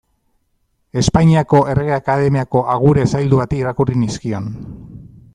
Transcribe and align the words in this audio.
Espainiako 1.01 1.59
Errege 1.73 1.93
Akademiako 1.97 2.63
agure 2.77 3.05
zaildu 3.11 3.41
bati 3.43 3.59
irakurri 3.65 3.99
nizkion. 4.05 4.49